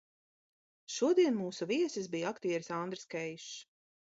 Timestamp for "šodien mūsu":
0.93-1.67